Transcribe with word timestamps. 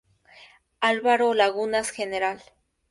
Álvaro 0.79 1.35
Lagunas, 1.35 1.91
Gral. 1.95 2.39